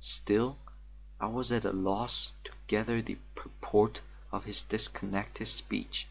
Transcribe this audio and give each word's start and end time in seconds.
Still 0.00 0.56
I 1.20 1.26
was 1.26 1.52
at 1.52 1.66
a 1.66 1.70
loss 1.70 2.32
to 2.44 2.52
gather 2.66 3.02
the 3.02 3.18
purport 3.34 4.00
of 4.32 4.44
his 4.46 4.62
disconnected 4.62 5.48
speech. 5.48 6.06